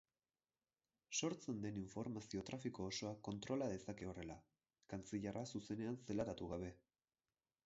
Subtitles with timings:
[1.17, 4.41] Sortzen den informazio-trafiko osoa kontrola dezake horrela,
[4.95, 6.77] kantzilerra zuzenean zelatatu gabe.